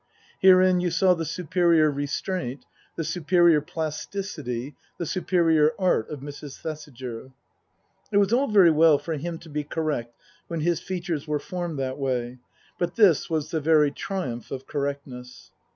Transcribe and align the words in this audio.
Herein 0.41 0.79
you 0.79 0.89
saw 0.89 1.13
the 1.13 1.25
superior 1.25 1.91
restraint, 1.91 2.65
the 2.95 3.03
superior 3.03 3.61
plasticity, 3.61 4.75
the 4.97 5.05
superior 5.05 5.73
art 5.77 6.09
of 6.09 6.21
Mrs. 6.21 6.59
Thesiger. 6.59 7.31
It 8.11 8.17
was 8.17 8.33
all 8.33 8.47
very 8.47 8.71
well 8.71 8.97
for 8.97 9.13
him 9.13 9.37
to 9.37 9.49
be 9.51 9.63
correct 9.63 10.15
when 10.47 10.61
his 10.61 10.79
features 10.79 11.27
were 11.27 11.37
formed 11.37 11.77
that 11.77 11.99
way, 11.99 12.39
but 12.79 12.95
this 12.95 13.29
was 13.29 13.51
the 13.51 13.61
very 13.61 13.91
triumph 13.91 14.49
of 14.49 14.65
correctness. 14.65 15.51